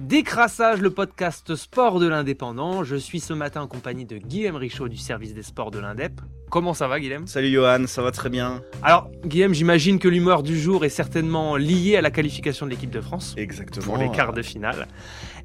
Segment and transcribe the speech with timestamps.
[0.00, 2.84] Décrassage, le podcast sport de l'indépendant.
[2.84, 6.20] Je suis ce matin en compagnie de Guillaume Richaud du service des sports de l'Indep.
[6.50, 8.62] Comment ça va Guillaume Salut Johan, ça va très bien.
[8.82, 12.90] Alors Guillaume, j'imagine que l'humeur du jour est certainement liée à la qualification de l'équipe
[12.90, 13.34] de France.
[13.36, 13.84] Exactement.
[13.84, 14.86] Pour les quarts de finale.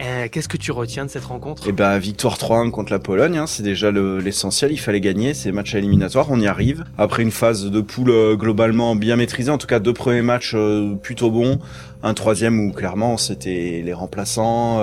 [0.00, 1.64] Euh, qu'est-ce que tu retiens de cette rencontre?
[1.68, 5.52] Eh ben, victoire 3-1 contre la Pologne, hein, c'est déjà l'essentiel, il fallait gagner, c'est
[5.52, 6.84] match éliminatoire, on y arrive.
[6.98, 10.54] Après une phase de poule euh, globalement bien maîtrisée, en tout cas deux premiers matchs
[10.56, 11.60] euh, plutôt bons,
[12.02, 14.80] un troisième où clairement c'était les remplaçants,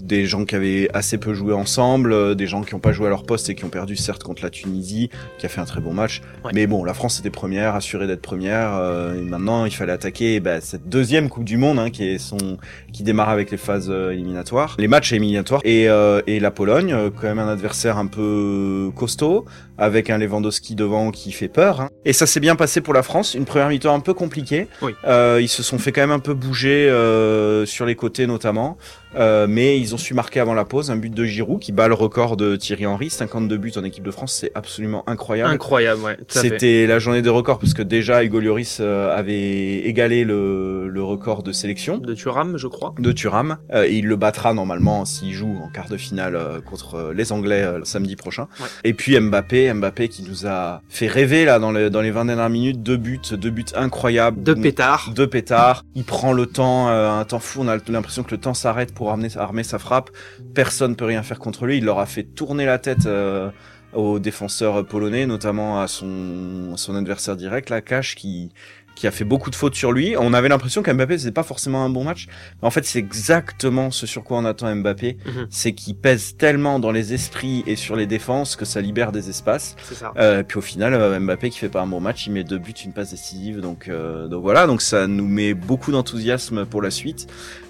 [0.00, 3.06] des gens qui avaient assez peu joué ensemble, euh, des gens qui n'ont pas joué
[3.06, 5.64] à leur poste et qui ont perdu certes contre la Tunisie, qui a fait un
[5.64, 6.22] très bon match.
[6.54, 8.74] Mais bon, la France était première, assurée d'être première.
[8.74, 12.18] Euh, et maintenant, il fallait attaquer bah, cette deuxième Coupe du Monde hein, qui est
[12.18, 12.58] son,
[12.92, 15.88] qui démarre avec les phases euh, éliminatoires, les matchs éliminatoires et,
[16.26, 19.44] et la Pologne, quand même un adversaire un peu costaud,
[19.78, 21.80] avec un Lewandowski devant qui fait peur.
[21.80, 21.90] Hein.
[22.04, 23.34] Et ça s'est bien passé pour la France.
[23.34, 24.68] Une première mi-temps un peu compliquée.
[24.82, 26.88] ils se sont fait quand même un peu bouger
[27.66, 28.78] sur les côtés notamment.
[29.16, 31.88] Euh, mais ils ont su marquer avant la pause un but de Giroud qui bat
[31.88, 35.50] le record de Thierry Henry, 52 buts en équipe de France, c'est absolument incroyable.
[35.50, 36.16] Incroyable, ouais.
[36.28, 41.02] C'était la journée des records parce que déjà Hugo Lloris euh, avait égalé le, le
[41.02, 41.98] record de sélection.
[41.98, 42.94] De Thuram, je crois.
[42.98, 43.56] De Thuram.
[43.72, 47.32] Euh, et il le battra normalement s'il joue en quart de finale euh, contre les
[47.32, 48.48] Anglais samedi prochain.
[48.84, 52.50] Et puis Mbappé, Mbappé qui nous a fait rêver là dans dans les 20 dernières
[52.50, 54.42] minutes, deux buts, deux buts incroyables.
[54.42, 55.12] Deux pétards.
[55.14, 55.84] Deux pétards.
[55.94, 59.10] Il prend le temps, un temps fou, on a l'impression que le temps s'arrête pour
[59.10, 60.10] armer, armer sa frappe.
[60.54, 61.78] Personne peut rien faire contre lui.
[61.78, 63.50] Il leur a fait tourner la tête euh,
[63.92, 68.52] aux défenseurs polonais, notamment à son, son adversaire direct, la Cash, qui,
[68.98, 70.16] qui a fait beaucoup de fautes sur lui.
[70.18, 72.26] On avait l'impression qu'Mbappé c'est pas forcément un bon match,
[72.60, 75.46] mais en fait c'est exactement ce sur quoi on attend Mbappé, mhm.
[75.50, 79.30] c'est qu'il pèse tellement dans les esprits et sur les défenses que ça libère des
[79.30, 79.76] espaces.
[79.92, 80.12] Ça.
[80.16, 82.58] Euh, puis au final euh, Mbappé qui fait pas un bon match, il met deux
[82.58, 86.82] buts, une passe décisive, donc euh, donc voilà, donc ça nous met beaucoup d'enthousiasme pour
[86.82, 87.28] la suite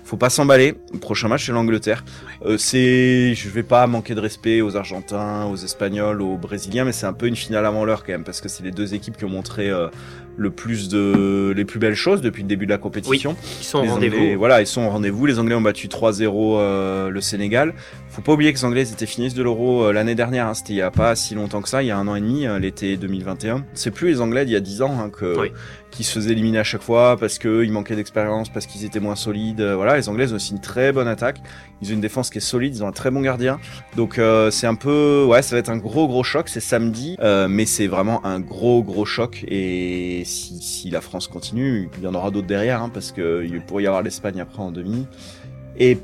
[0.08, 0.74] faut pas s'emballer.
[0.92, 2.04] Le prochain match c'est l'Angleterre.
[2.44, 6.92] Euh, c'est, je vais pas manquer de respect aux Argentins, aux Espagnols, aux Brésiliens, mais
[6.92, 9.16] c'est un peu une finale avant l'heure quand même parce que c'est les deux équipes
[9.16, 9.88] qui ont montré euh,
[10.36, 10.96] le plus de,
[11.54, 13.30] les plus belles choses depuis le début de la compétition.
[13.30, 14.38] Oui, ils sont au rendez-vous.
[14.38, 15.26] Voilà, ils sont au rendez-vous.
[15.26, 17.74] Les Anglais ont battu 3-0 euh, le Sénégal.
[18.10, 20.46] Faut pas oublier que les Anglais étaient finis de l'Euro euh, l'année dernière.
[20.46, 20.54] Hein.
[20.54, 22.20] C'était il y a pas si longtemps que ça, il y a un an et
[22.20, 23.64] demi, l'été 2021.
[23.74, 25.50] C'est plus les Anglais d'il y a 10 ans hein, que
[25.90, 29.16] qui se faisaient éliminer à chaque fois parce qu'ils manquaient d'expérience, parce qu'ils étaient moins
[29.16, 29.62] solides.
[29.62, 31.40] Voilà, les Anglais ont aussi une très bonne attaque.
[31.80, 33.58] Ils ont une défense qui est solide, ils ont un très bon gardien.
[33.96, 36.48] Donc euh, c'est un peu, ouais, ça va être un gros gros choc.
[36.48, 39.44] C'est samedi, euh, mais c'est vraiment un gros gros choc.
[39.48, 43.44] Et si, si la France continue, il y en aura d'autres derrière, hein, parce que
[43.44, 45.06] il pourrait y avoir l'Espagne après en demi.
[45.78, 45.98] Et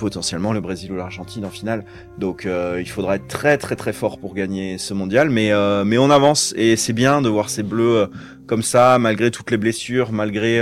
[0.00, 1.84] potentiellement le Brésil ou l'Argentine en finale.
[2.18, 5.84] Donc euh, il faudra être très très très fort pour gagner ce mondial, mais euh,
[5.84, 8.06] mais on avance et c'est bien de voir ces bleus euh,
[8.46, 10.58] comme ça malgré toutes les blessures, malgré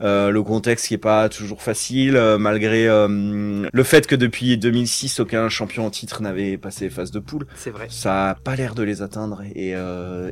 [0.00, 5.84] le contexte qui est pas toujours facile, malgré le fait que depuis 2006 aucun champion
[5.84, 7.46] en titre n'avait passé les phases de poule.
[7.56, 7.88] C'est vrai.
[7.90, 9.74] Ça a pas l'air de les atteindre et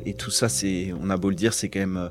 [0.05, 2.09] et tout ça c'est on a beau le dire c'est quand même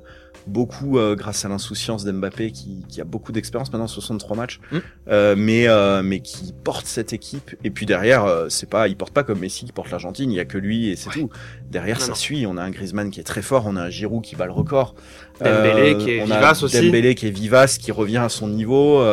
[0.49, 4.61] beaucoup euh, grâce à l'insouciance d'Mbappé qui, qui, a beaucoup d'expérience maintenant 63 matchs.
[4.73, 4.79] Mm.
[5.09, 7.55] euh, mais euh, mais qui porte cette équipe.
[7.65, 10.31] Et puis derrière euh, c'est pas il porte pas comme Messi qui porte l'Argentine.
[10.31, 11.31] Il y a que lui et c'est tout.
[11.71, 12.47] Derrière ça suit.
[12.47, 13.65] On a un Griezmann qui est très fort.
[13.67, 14.95] On a un Giroud qui bat le record.
[15.41, 16.81] Dembélé qui est vivace aussi.
[16.81, 19.05] Dembélé qui est vivace qui revient à son niveau.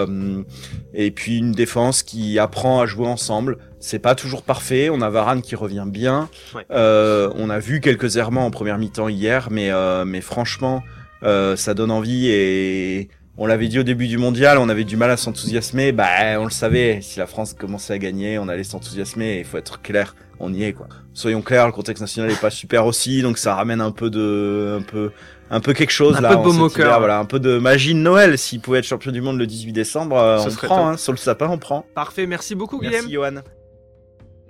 [0.93, 3.57] Et puis une défense qui apprend à jouer ensemble.
[3.85, 4.89] C'est pas toujours parfait.
[4.89, 6.27] On a Varane qui revient bien.
[6.71, 10.81] Euh, on a vu quelques errements en première mi-temps hier, mais euh, mais franchement,
[11.25, 14.95] euh, ça donne envie et on l'avait dit au début du mondial, on avait du
[14.95, 15.91] mal à s'enthousiasmer.
[15.91, 16.99] Bah, on le savait.
[17.01, 19.39] Si la France commençait à gagner, on allait s'enthousiasmer.
[19.39, 20.87] Il faut être clair, on y est quoi.
[21.13, 24.77] Soyons clairs, le contexte national est pas super aussi, donc ça ramène un peu de,
[24.79, 25.11] un peu,
[25.49, 26.29] un peu quelque chose un là.
[26.37, 28.37] Peu de voilà, un peu de magie de Noël.
[28.37, 30.89] S'il pouvait être champion du monde le 18 décembre, euh, on prend.
[30.89, 31.85] Hein, sur le sapin, on prend.
[31.93, 32.93] Parfait, merci beaucoup, Guillaume.
[32.93, 33.41] Merci, Johan.